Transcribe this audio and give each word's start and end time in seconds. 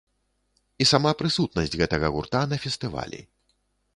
І 0.85 0.87
сама 0.91 1.11
прысутнасць 1.19 1.77
гэтага 1.83 2.09
гурта 2.15 2.41
на 2.53 2.57
фестывалі. 2.65 3.21